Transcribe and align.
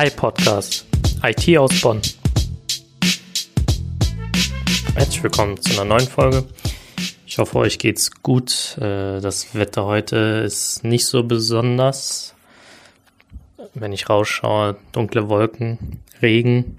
Hi 0.00 0.08
Podcast, 0.08 0.86
IT 1.22 1.58
aus 1.58 1.78
Bonn. 1.82 2.00
Herzlich 4.94 5.22
willkommen 5.22 5.60
zu 5.60 5.74
einer 5.74 5.84
neuen 5.84 6.08
Folge. 6.08 6.46
Ich 7.26 7.36
hoffe, 7.36 7.58
euch 7.58 7.78
geht's 7.78 8.10
gut. 8.22 8.78
Äh, 8.78 9.20
das 9.20 9.54
Wetter 9.54 9.84
heute 9.84 10.16
ist 10.46 10.84
nicht 10.84 11.04
so 11.04 11.22
besonders. 11.22 12.34
Wenn 13.74 13.92
ich 13.92 14.08
rausschaue, 14.08 14.78
dunkle 14.92 15.28
Wolken, 15.28 16.00
Regen. 16.22 16.78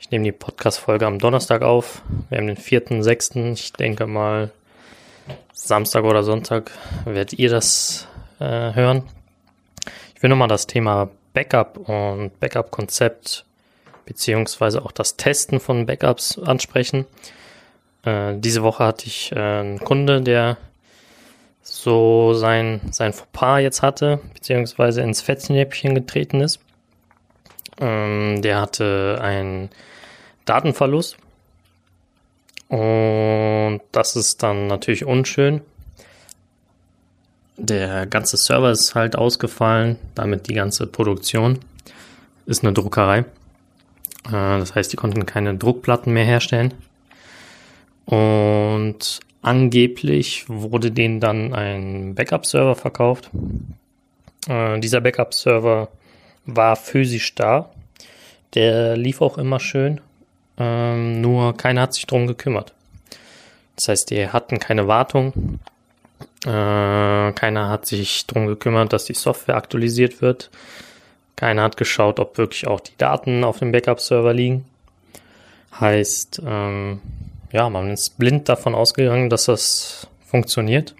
Ich 0.00 0.10
nehme 0.10 0.24
die 0.24 0.32
Podcast-Folge 0.32 1.06
am 1.06 1.20
Donnerstag 1.20 1.62
auf. 1.62 2.02
Wir 2.30 2.38
haben 2.38 2.48
den 2.48 2.56
4.6. 2.56 3.52
Ich 3.52 3.74
denke 3.74 4.08
mal, 4.08 4.50
Samstag 5.52 6.02
oder 6.02 6.24
Sonntag 6.24 6.72
werdet 7.04 7.34
ihr 7.34 7.50
das 7.50 8.08
äh, 8.40 8.74
hören. 8.74 9.04
Ich 10.16 10.22
will 10.24 10.30
nochmal 10.30 10.48
das 10.48 10.66
Thema 10.66 11.10
Backup 11.34 11.76
und 11.88 12.40
Backup-Konzept 12.40 13.44
beziehungsweise 14.06 14.82
auch 14.82 14.92
das 14.92 15.16
Testen 15.16 15.60
von 15.60 15.84
Backups 15.84 16.38
ansprechen. 16.38 17.04
Äh, 18.04 18.34
diese 18.38 18.62
Woche 18.62 18.84
hatte 18.84 19.06
ich 19.06 19.32
äh, 19.32 19.38
einen 19.38 19.80
Kunde, 19.80 20.22
der 20.22 20.56
so 21.62 22.34
sein, 22.34 22.80
sein 22.90 23.12
Fauxpas 23.12 23.60
jetzt 23.60 23.82
hatte, 23.82 24.20
beziehungsweise 24.34 25.02
ins 25.02 25.22
Fettnäpfchen 25.22 25.94
getreten 25.94 26.40
ist. 26.40 26.60
Ähm, 27.80 28.42
der 28.42 28.60
hatte 28.60 29.18
einen 29.20 29.70
Datenverlust. 30.44 31.16
Und 32.68 33.80
das 33.92 34.16
ist 34.16 34.42
dann 34.42 34.66
natürlich 34.66 35.04
unschön. 35.04 35.62
Der 37.56 38.06
ganze 38.06 38.36
Server 38.36 38.70
ist 38.70 38.94
halt 38.94 39.16
ausgefallen, 39.16 39.96
damit 40.14 40.48
die 40.48 40.54
ganze 40.54 40.86
Produktion 40.86 41.60
ist 42.46 42.64
eine 42.64 42.72
Druckerei. 42.72 43.18
Äh, 44.26 44.30
das 44.30 44.74
heißt, 44.74 44.92
die 44.92 44.96
konnten 44.96 45.26
keine 45.26 45.54
Druckplatten 45.56 46.12
mehr 46.12 46.24
herstellen. 46.24 46.74
Und 48.06 49.20
angeblich 49.42 50.48
wurde 50.48 50.90
denen 50.90 51.20
dann 51.20 51.54
ein 51.54 52.14
Backup-Server 52.14 52.74
verkauft. 52.74 53.30
Äh, 54.48 54.80
dieser 54.80 55.00
Backup-Server 55.00 55.88
war 56.46 56.76
physisch 56.76 57.34
da. 57.34 57.70
Der 58.54 58.96
lief 58.96 59.22
auch 59.22 59.38
immer 59.38 59.60
schön. 59.60 60.00
Ähm, 60.58 61.20
nur 61.20 61.56
keiner 61.56 61.82
hat 61.82 61.94
sich 61.94 62.06
drum 62.06 62.26
gekümmert. 62.26 62.74
Das 63.76 63.88
heißt, 63.88 64.10
die 64.10 64.28
hatten 64.28 64.58
keine 64.58 64.86
Wartung. 64.86 65.60
Äh, 66.44 67.32
keiner 67.32 67.70
hat 67.70 67.86
sich 67.86 68.26
drum 68.26 68.46
gekümmert, 68.46 68.92
dass 68.92 69.04
die 69.06 69.14
Software 69.14 69.56
aktualisiert 69.56 70.20
wird. 70.20 70.50
Keiner 71.36 71.62
hat 71.62 71.76
geschaut, 71.76 72.20
ob 72.20 72.38
wirklich 72.38 72.66
auch 72.66 72.80
die 72.80 72.96
Daten 72.98 73.44
auf 73.44 73.58
dem 73.58 73.72
Backup-Server 73.72 74.32
liegen. 74.32 74.66
Heißt, 75.80 76.42
ähm, 76.46 77.00
ja, 77.50 77.68
man 77.70 77.90
ist 77.90 78.18
blind 78.18 78.48
davon 78.48 78.74
ausgegangen, 78.74 79.30
dass 79.30 79.46
das 79.46 80.06
funktioniert. 80.26 80.94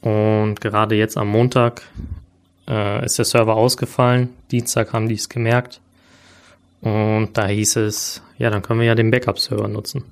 Und 0.00 0.60
gerade 0.60 0.94
jetzt 0.94 1.16
am 1.16 1.28
Montag 1.28 1.82
äh, 2.68 3.04
ist 3.04 3.18
der 3.18 3.24
Server 3.24 3.56
ausgefallen. 3.56 4.30
Dienstag 4.50 4.92
haben 4.92 5.08
die 5.08 5.14
es 5.14 5.28
gemerkt. 5.28 5.80
Und 6.80 7.30
da 7.34 7.46
hieß 7.46 7.76
es, 7.76 8.22
ja, 8.38 8.50
dann 8.50 8.62
können 8.62 8.80
wir 8.80 8.86
ja 8.86 8.94
den 8.94 9.10
Backup-Server 9.10 9.68
nutzen. 9.68 10.04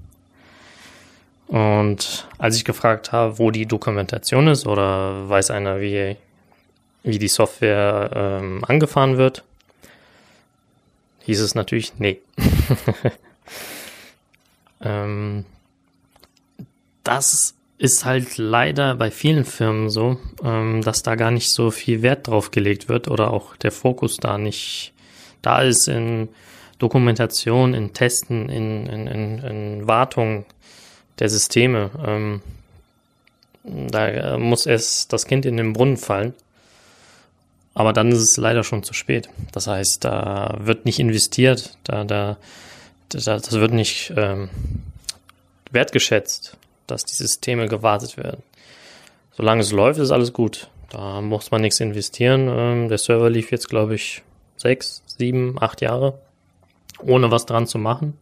Und 1.46 2.26
als 2.38 2.56
ich 2.56 2.64
gefragt 2.64 3.12
habe, 3.12 3.38
wo 3.38 3.50
die 3.50 3.66
Dokumentation 3.66 4.48
ist 4.48 4.66
oder 4.66 5.28
weiß 5.28 5.50
einer, 5.50 5.80
wie, 5.80 6.16
wie 7.02 7.18
die 7.18 7.28
Software 7.28 8.10
ähm, 8.14 8.64
angefahren 8.66 9.18
wird, 9.18 9.44
hieß 11.20 11.40
es 11.40 11.54
natürlich, 11.54 11.92
nee. 11.98 12.18
Ähm, 14.84 15.44
das 17.02 17.54
ist 17.78 18.04
halt 18.04 18.38
leider 18.38 18.94
bei 18.94 19.10
vielen 19.10 19.44
Firmen 19.44 19.90
so, 19.90 20.18
ähm, 20.42 20.82
dass 20.82 21.02
da 21.02 21.16
gar 21.16 21.30
nicht 21.30 21.50
so 21.50 21.70
viel 21.70 22.02
Wert 22.02 22.28
drauf 22.28 22.50
gelegt 22.50 22.88
wird 22.88 23.08
oder 23.08 23.32
auch 23.32 23.56
der 23.56 23.72
Fokus 23.72 24.18
da 24.18 24.38
nicht 24.38 24.92
da 25.42 25.60
ist 25.60 25.88
in 25.88 26.28
Dokumentation, 26.78 27.74
in 27.74 27.92
Testen, 27.92 28.48
in, 28.48 28.86
in, 28.86 29.06
in, 29.06 29.38
in 29.38 29.86
Wartung 29.86 30.46
der 31.18 31.28
Systeme. 31.28 31.90
Ähm, 32.06 32.42
da 33.64 34.38
muss 34.38 34.66
erst 34.66 35.12
das 35.12 35.26
Kind 35.26 35.46
in 35.46 35.56
den 35.56 35.72
Brunnen 35.72 35.96
fallen. 35.96 36.34
Aber 37.74 37.92
dann 37.92 38.12
ist 38.12 38.20
es 38.20 38.36
leider 38.36 38.62
schon 38.62 38.84
zu 38.84 38.94
spät. 38.94 39.28
Das 39.52 39.66
heißt, 39.66 40.04
da 40.04 40.58
wird 40.60 40.84
nicht 40.84 41.00
investiert, 41.00 41.76
da, 41.84 42.04
da 42.04 42.36
das, 43.08 43.24
das 43.24 43.52
wird 43.52 43.72
nicht 43.72 44.12
ähm, 44.16 44.48
wertgeschätzt, 45.70 46.56
dass 46.86 47.04
die 47.04 47.14
Systeme 47.14 47.68
gewartet 47.68 48.16
werden. 48.16 48.42
Solange 49.32 49.62
es 49.62 49.72
läuft, 49.72 49.98
ist 49.98 50.12
alles 50.12 50.32
gut. 50.32 50.68
Da 50.90 51.20
muss 51.20 51.50
man 51.50 51.60
nichts 51.62 51.80
investieren. 51.80 52.48
Ähm, 52.48 52.88
der 52.88 52.98
Server 52.98 53.28
lief 53.28 53.50
jetzt, 53.50 53.68
glaube 53.68 53.96
ich, 53.96 54.22
sechs, 54.56 55.02
sieben, 55.06 55.56
acht 55.60 55.80
Jahre, 55.80 56.18
ohne 57.00 57.30
was 57.30 57.46
dran 57.46 57.66
zu 57.66 57.78
machen. 57.78 58.16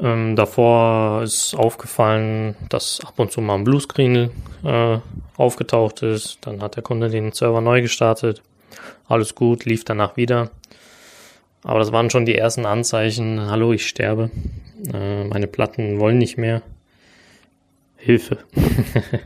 Ähm, 0.00 0.36
davor 0.36 1.22
ist 1.22 1.54
aufgefallen, 1.54 2.56
dass 2.68 3.00
ab 3.04 3.18
und 3.18 3.32
zu 3.32 3.40
mal 3.40 3.56
ein 3.56 3.64
Bluescreen 3.64 4.30
äh, 4.64 4.98
aufgetaucht 5.36 6.02
ist. 6.02 6.38
Dann 6.42 6.62
hat 6.62 6.76
der 6.76 6.82
Kunde 6.82 7.08
den 7.08 7.32
Server 7.32 7.60
neu 7.60 7.82
gestartet. 7.82 8.42
Alles 9.08 9.34
gut, 9.34 9.64
lief 9.64 9.84
danach 9.84 10.16
wieder. 10.16 10.50
Aber 11.64 11.80
das 11.80 11.92
waren 11.92 12.10
schon 12.10 12.26
die 12.26 12.36
ersten 12.36 12.66
Anzeichen, 12.66 13.50
hallo, 13.50 13.72
ich 13.72 13.88
sterbe. 13.88 14.30
Äh, 14.92 15.24
meine 15.24 15.48
Platten 15.48 15.98
wollen 15.98 16.18
nicht 16.18 16.38
mehr. 16.38 16.62
Hilfe. 17.96 18.38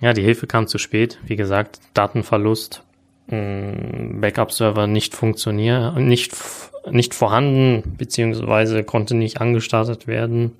ja, 0.00 0.12
die 0.12 0.22
Hilfe 0.22 0.48
kam 0.48 0.66
zu 0.66 0.78
spät. 0.78 1.20
Wie 1.24 1.36
gesagt, 1.36 1.78
Datenverlust, 1.94 2.82
mm, 3.28 4.20
Backup-Server 4.20 4.88
nicht 4.88 5.14
funktionieren, 5.14 6.08
nicht, 6.08 6.32
nicht 6.90 7.14
vorhanden, 7.14 7.94
beziehungsweise 7.96 8.84
konnte 8.84 9.14
nicht 9.14 9.40
angestartet 9.40 10.06
werden. 10.06 10.52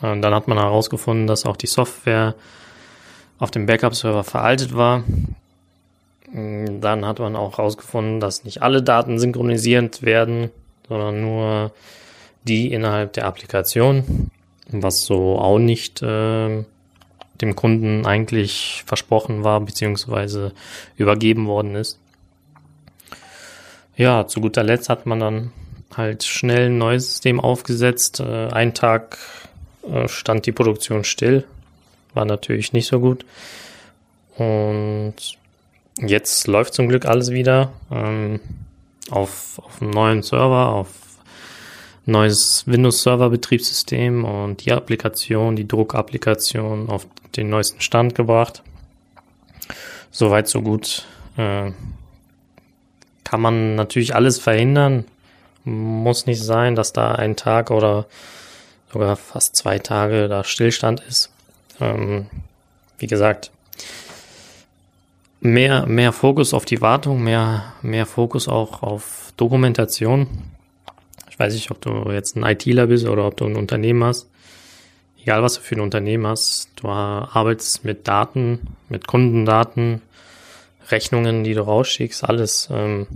Und 0.00 0.22
dann 0.22 0.34
hat 0.34 0.48
man 0.48 0.58
herausgefunden, 0.58 1.26
dass 1.26 1.46
auch 1.46 1.56
die 1.56 1.66
Software 1.66 2.34
auf 3.38 3.50
dem 3.50 3.66
Backup-Server 3.66 4.24
veraltet 4.24 4.74
war. 4.74 5.04
Dann 6.32 7.06
hat 7.06 7.18
man 7.18 7.36
auch 7.36 7.58
herausgefunden, 7.58 8.20
dass 8.20 8.44
nicht 8.44 8.62
alle 8.62 8.82
Daten 8.82 9.18
synchronisierend 9.18 10.02
werden, 10.02 10.50
sondern 10.88 11.20
nur 11.20 11.72
die 12.42 12.72
innerhalb 12.72 13.12
der 13.12 13.26
Applikation, 13.26 14.30
was 14.68 15.04
so 15.04 15.38
auch 15.38 15.58
nicht 15.58 16.02
äh, 16.02 16.64
dem 17.40 17.56
Kunden 17.56 18.06
eigentlich 18.06 18.82
versprochen 18.86 19.44
war, 19.44 19.60
beziehungsweise 19.60 20.52
übergeben 20.96 21.46
worden 21.46 21.74
ist. 21.74 21.98
Ja, 23.96 24.26
zu 24.26 24.40
guter 24.40 24.62
Letzt 24.62 24.88
hat 24.88 25.06
man 25.06 25.20
dann 25.20 25.52
halt 25.96 26.24
schnell 26.24 26.66
ein 26.66 26.78
neues 26.78 27.08
System 27.08 27.40
aufgesetzt. 27.40 28.20
Äh, 28.20 28.48
ein 28.48 28.74
Tag 28.74 29.18
äh, 29.88 30.08
stand 30.08 30.46
die 30.46 30.52
Produktion 30.52 31.04
still, 31.04 31.44
war 32.12 32.24
natürlich 32.24 32.72
nicht 32.72 32.86
so 32.86 33.00
gut. 33.00 33.24
Und 34.36 35.14
Jetzt 36.00 36.48
läuft 36.48 36.74
zum 36.74 36.88
Glück 36.88 37.06
alles 37.06 37.30
wieder 37.30 37.72
ähm, 37.90 38.40
auf, 39.10 39.60
auf 39.64 39.80
einem 39.80 39.92
neuen 39.92 40.22
Server, 40.22 40.70
auf 40.70 40.88
neues 42.04 42.64
Windows-Server-Betriebssystem 42.66 44.24
und 44.24 44.64
die 44.64 44.72
Applikation, 44.72 45.56
die 45.56 45.68
Druckapplikation 45.68 46.88
auf 46.88 47.06
den 47.36 47.48
neuesten 47.48 47.80
Stand 47.80 48.14
gebracht. 48.14 48.62
Soweit, 50.10 50.48
so 50.48 50.62
gut. 50.62 51.06
Äh, 51.36 51.70
kann 53.24 53.40
man 53.40 53.74
natürlich 53.74 54.14
alles 54.14 54.38
verhindern. 54.38 55.04
Muss 55.64 56.26
nicht 56.26 56.42
sein, 56.42 56.74
dass 56.74 56.92
da 56.92 57.12
ein 57.12 57.36
Tag 57.36 57.70
oder 57.70 58.06
sogar 58.92 59.16
fast 59.16 59.56
zwei 59.56 59.78
Tage 59.78 60.28
da 60.28 60.44
Stillstand 60.44 61.00
ist. 61.00 61.30
Ähm, 61.80 62.26
wie 62.98 63.06
gesagt, 63.06 63.50
mehr, 65.40 65.86
mehr 65.86 66.12
Fokus 66.12 66.54
auf 66.54 66.64
die 66.64 66.80
Wartung, 66.80 67.22
mehr, 67.22 67.74
mehr 67.82 68.06
Fokus 68.06 68.48
auch 68.48 68.82
auf 68.82 69.32
Dokumentation. 69.36 70.26
Ich 71.30 71.38
weiß 71.38 71.54
nicht, 71.54 71.70
ob 71.70 71.80
du 71.80 72.10
jetzt 72.12 72.36
ein 72.36 72.44
ITler 72.44 72.86
bist 72.86 73.06
oder 73.06 73.26
ob 73.26 73.36
du 73.36 73.44
ein 73.44 73.56
Unternehmen 73.56 74.04
hast. 74.04 74.28
Egal, 75.20 75.42
was 75.42 75.54
du 75.54 75.60
für 75.60 75.74
ein 75.74 75.80
Unternehmen 75.80 76.26
hast, 76.26 76.68
du 76.76 76.88
arbeitest 76.88 77.84
mit 77.84 78.06
Daten, 78.06 78.76
mit 78.88 79.06
Kundendaten, 79.06 80.02
Rechnungen, 80.90 81.44
die 81.44 81.54
du 81.54 81.62
rausschickst, 81.62 82.24
alles. 82.24 82.68
Ähm, 82.70 83.06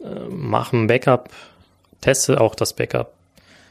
äh, 0.00 0.28
mach 0.30 0.72
ein 0.72 0.86
Backup, 0.86 1.30
teste 2.00 2.40
auch 2.40 2.54
das 2.54 2.74
Backup. 2.74 3.14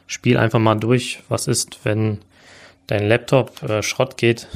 Spiel 0.08 0.38
einfach 0.38 0.60
mal 0.60 0.76
durch, 0.76 1.22
was 1.30 1.48
ist, 1.48 1.80
wenn 1.84 2.20
dein 2.88 3.08
Laptop 3.08 3.64
äh, 3.64 3.84
Schrott 3.84 4.18
geht 4.18 4.48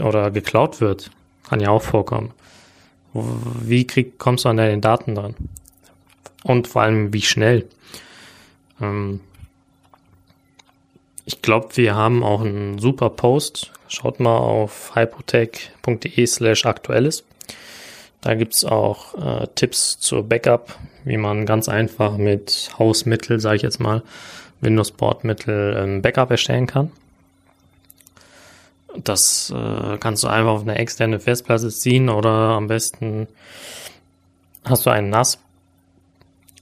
oder 0.00 0.30
geklaut 0.30 0.80
wird. 0.80 1.10
Kann 1.48 1.60
ja 1.60 1.70
auch 1.70 1.82
vorkommen. 1.82 2.32
Wie 3.12 3.86
krieg, 3.86 4.18
kommst 4.18 4.44
du 4.44 4.48
an 4.48 4.56
deine 4.56 4.80
Daten 4.80 5.14
dran? 5.14 5.34
Und 6.42 6.68
vor 6.68 6.82
allem, 6.82 7.12
wie 7.12 7.22
schnell? 7.22 7.66
Ähm, 8.80 9.20
ich 11.24 11.40
glaube, 11.40 11.76
wir 11.76 11.94
haben 11.94 12.22
auch 12.22 12.42
einen 12.42 12.78
super 12.78 13.10
Post. 13.10 13.72
Schaut 13.88 14.20
mal 14.20 14.36
auf 14.36 14.94
hypotech.de 14.94 16.26
slash 16.26 16.66
aktuelles. 16.66 17.24
Da 18.24 18.34
gibt's 18.34 18.64
auch 18.64 19.14
äh, 19.42 19.46
Tipps 19.54 19.98
zur 19.98 20.26
Backup, 20.26 20.78
wie 21.04 21.18
man 21.18 21.44
ganz 21.44 21.68
einfach 21.68 22.16
mit 22.16 22.70
Hausmittel, 22.78 23.38
sage 23.38 23.56
ich 23.56 23.62
jetzt 23.62 23.80
mal, 23.80 24.02
Windows-Bordmittel 24.62 25.76
ähm, 25.78 26.00
Backup 26.00 26.30
erstellen 26.30 26.66
kann. 26.66 26.90
Das 28.96 29.52
äh, 29.54 29.98
kannst 29.98 30.24
du 30.24 30.28
einfach 30.28 30.52
auf 30.52 30.62
eine 30.62 30.78
externe 30.78 31.20
Festplatte 31.20 31.68
ziehen 31.68 32.08
oder 32.08 32.30
am 32.30 32.66
besten 32.66 33.28
hast 34.64 34.86
du 34.86 34.90
ein 34.90 35.10
NAS, 35.10 35.34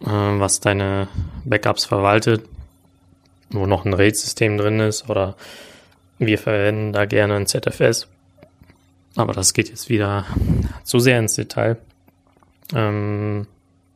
äh, 0.00 0.06
was 0.08 0.58
deine 0.58 1.06
Backups 1.44 1.84
verwaltet, 1.84 2.44
wo 3.50 3.66
noch 3.66 3.84
ein 3.84 3.94
RAID-System 3.94 4.58
drin 4.58 4.80
ist 4.80 5.08
oder 5.08 5.36
wir 6.18 6.38
verwenden 6.38 6.92
da 6.92 7.04
gerne 7.04 7.36
ein 7.36 7.46
ZFS. 7.46 8.08
Aber 9.16 9.32
das 9.32 9.52
geht 9.54 9.68
jetzt 9.68 9.88
wieder 9.88 10.24
zu 10.84 10.98
sehr 10.98 11.18
ins 11.18 11.34
Detail. 11.34 11.76
Ähm, 12.74 13.46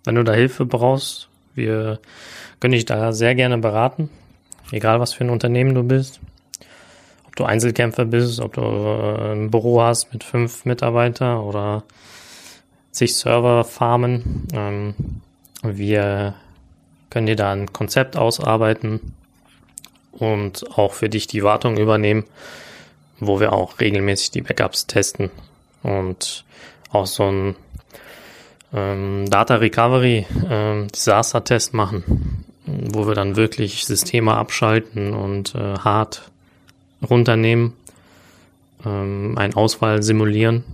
wenn 0.04 0.14
du 0.14 0.22
da 0.22 0.32
Hilfe 0.32 0.66
brauchst, 0.66 1.28
wir 1.54 2.00
können 2.60 2.72
dich 2.72 2.84
da 2.84 3.12
sehr 3.12 3.34
gerne 3.34 3.58
beraten, 3.58 4.10
egal 4.70 5.00
was 5.00 5.14
für 5.14 5.24
ein 5.24 5.30
Unternehmen 5.30 5.74
du 5.74 5.82
bist. 5.82 6.20
Ob 7.26 7.36
du 7.36 7.44
Einzelkämpfer 7.44 8.04
bist, 8.04 8.40
ob 8.40 8.54
du 8.54 8.60
äh, 8.60 9.32
ein 9.32 9.50
Büro 9.50 9.80
hast 9.82 10.12
mit 10.12 10.22
fünf 10.22 10.64
Mitarbeitern 10.64 11.38
oder 11.38 11.84
zig 12.90 13.14
Server 13.16 13.64
farmen. 13.64 14.46
Ähm, 14.52 14.94
wir 15.62 16.34
können 17.10 17.26
dir 17.26 17.36
da 17.36 17.52
ein 17.52 17.72
Konzept 17.72 18.16
ausarbeiten 18.16 19.14
und 20.12 20.78
auch 20.78 20.92
für 20.92 21.08
dich 21.08 21.26
die 21.26 21.42
Wartung 21.42 21.76
übernehmen, 21.76 22.24
wo 23.20 23.40
wir 23.40 23.52
auch 23.52 23.80
regelmäßig 23.80 24.30
die 24.30 24.42
Backups 24.42 24.86
testen 24.86 25.30
und 25.82 26.44
auch 26.90 27.06
so 27.06 27.24
ein 27.24 27.56
ähm, 28.72 29.28
Data 29.28 29.56
Recovery 29.56 30.26
ähm, 30.48 30.88
Disaster 30.88 31.42
Test 31.44 31.74
machen, 31.74 32.44
wo 32.66 33.06
wir 33.06 33.14
dann 33.14 33.36
wirklich 33.36 33.84
Systeme 33.86 34.34
abschalten 34.34 35.14
und 35.14 35.54
äh, 35.54 35.78
hart 35.78 36.30
runternehmen, 37.08 37.72
ähm, 38.84 39.36
einen 39.38 39.54
Ausfall 39.54 40.02
simulieren 40.02 40.64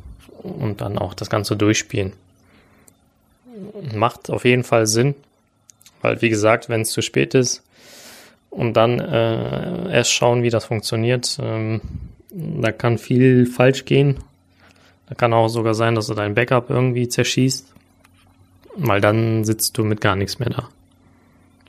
und 0.42 0.80
dann 0.80 0.98
auch 0.98 1.14
das 1.14 1.30
Ganze 1.30 1.56
durchspielen. 1.56 2.12
Macht 3.94 4.30
auf 4.30 4.44
jeden 4.44 4.64
Fall 4.64 4.86
Sinn, 4.86 5.14
weil 6.00 6.20
wie 6.22 6.30
gesagt, 6.30 6.68
wenn 6.68 6.82
es 6.82 6.90
zu 6.90 7.02
spät 7.02 7.34
ist 7.34 7.62
und 8.50 8.74
dann 8.74 8.98
äh, 8.98 9.92
erst 9.92 10.12
schauen, 10.12 10.42
wie 10.42 10.50
das 10.50 10.64
funktioniert, 10.64 11.38
ähm, 11.40 11.80
da 12.32 12.72
kann 12.72 12.98
viel 12.98 13.46
falsch 13.46 13.84
gehen. 13.84 14.18
Da 15.08 15.14
kann 15.14 15.32
auch 15.32 15.48
sogar 15.48 15.74
sein, 15.74 15.94
dass 15.94 16.06
du 16.06 16.14
dein 16.14 16.34
Backup 16.34 16.70
irgendwie 16.70 17.08
zerschießt 17.08 17.72
weil 18.76 19.00
dann 19.00 19.44
sitzt 19.44 19.76
du 19.76 19.84
mit 19.84 20.00
gar 20.00 20.16
nichts 20.16 20.38
mehr 20.38 20.50
da. 20.50 20.68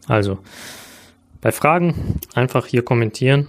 Also, 0.07 0.39
bei 1.41 1.51
Fragen 1.51 2.19
einfach 2.33 2.65
hier 2.65 2.83
kommentieren 2.83 3.47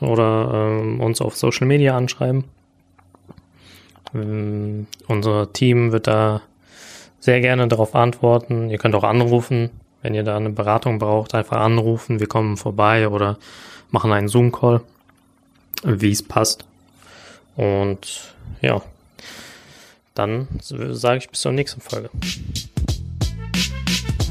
oder 0.00 0.50
ähm, 0.82 1.00
uns 1.00 1.20
auf 1.20 1.36
Social 1.36 1.66
Media 1.66 1.96
anschreiben. 1.96 2.44
Ähm, 4.14 4.86
unser 5.06 5.52
Team 5.52 5.92
wird 5.92 6.06
da 6.06 6.42
sehr 7.20 7.40
gerne 7.40 7.68
darauf 7.68 7.94
antworten. 7.94 8.68
Ihr 8.68 8.78
könnt 8.78 8.94
auch 8.94 9.04
anrufen, 9.04 9.70
wenn 10.02 10.14
ihr 10.14 10.24
da 10.24 10.36
eine 10.36 10.50
Beratung 10.50 10.98
braucht, 10.98 11.34
einfach 11.34 11.58
anrufen, 11.58 12.20
wir 12.20 12.26
kommen 12.26 12.56
vorbei 12.56 13.08
oder 13.08 13.38
machen 13.90 14.12
einen 14.12 14.28
Zoom-Call, 14.28 14.80
wie 15.82 16.10
es 16.10 16.22
passt. 16.22 16.64
Und 17.56 18.34
ja, 18.60 18.82
dann 20.14 20.48
sage 20.60 21.18
ich 21.18 21.28
bis 21.28 21.40
zur 21.40 21.52
nächsten 21.52 21.80
Folge. 21.80 22.10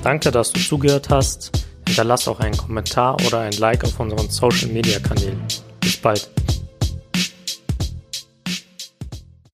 Danke, 0.03 0.31
dass 0.31 0.51
du 0.51 0.59
zugehört 0.59 1.09
hast. 1.09 1.51
Hinterlass 1.87 2.27
auch 2.27 2.39
einen 2.39 2.55
Kommentar 2.55 3.17
oder 3.27 3.41
ein 3.41 3.53
Like 3.53 3.83
auf 3.83 3.99
unseren 3.99 4.29
Social 4.29 4.69
Media 4.69 4.99
Kanälen. 4.99 5.41
Bis 5.79 5.97
bald. 5.97 6.29